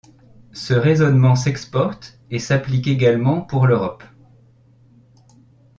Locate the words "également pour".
2.87-3.67